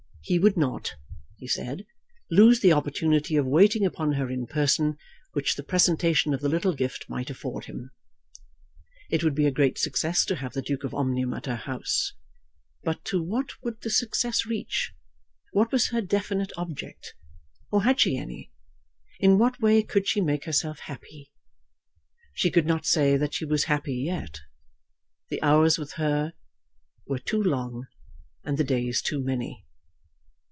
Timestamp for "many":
29.23-29.65